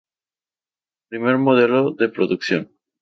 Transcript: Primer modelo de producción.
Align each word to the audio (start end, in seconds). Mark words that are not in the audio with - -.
Primer 1.09 1.37
modelo 1.37 1.91
de 1.91 2.09
producción. 2.09 2.63